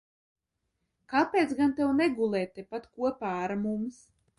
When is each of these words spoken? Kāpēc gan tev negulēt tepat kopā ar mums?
Kāpēc 1.13 1.55
gan 1.61 1.77
tev 1.83 1.95
negulēt 2.01 2.59
tepat 2.59 2.93
kopā 2.99 3.41
ar 3.49 3.61
mums? 3.69 4.07